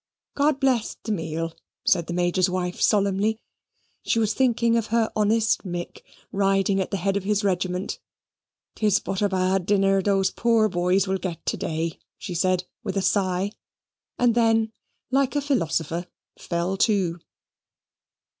"God 0.33 0.59
bless 0.59 0.95
the 1.03 1.11
meat," 1.11 1.53
said 1.85 2.07
the 2.07 2.13
Major's 2.13 2.49
wife, 2.49 2.81
solemnly: 2.81 3.39
she 4.03 4.17
was 4.17 4.33
thinking 4.33 4.75
of 4.75 4.87
her 4.87 5.11
honest 5.15 5.63
Mick, 5.63 6.01
riding 6.31 6.79
at 6.81 6.89
the 6.89 6.97
head 6.97 7.15
of 7.17 7.23
his 7.23 7.43
regiment: 7.43 7.99
"'Tis 8.73 8.97
but 8.99 9.21
a 9.21 9.29
bad 9.29 9.67
dinner 9.67 10.01
those 10.01 10.31
poor 10.31 10.67
boys 10.67 11.07
will 11.07 11.19
get 11.19 11.45
to 11.45 11.55
day," 11.57 11.99
she 12.17 12.33
said, 12.33 12.63
with 12.83 12.97
a 12.97 13.03
sigh, 13.03 13.51
and 14.17 14.33
then, 14.33 14.71
like 15.11 15.35
a 15.35 15.39
philosopher, 15.41 16.07
fell 16.35 16.77
to. 16.77 17.19